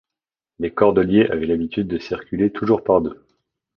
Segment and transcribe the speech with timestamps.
[0.57, 3.23] Les cordeliers avaient l'habitude de circuler toujours par deux.